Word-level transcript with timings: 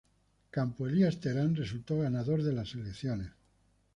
Campo 0.49 0.87
Elías 0.87 1.19
Terán 1.21 1.55
resultó 1.55 1.99
ganador 1.99 2.41
de 2.41 2.53
las 2.53 2.73
elecciones. 2.73 3.29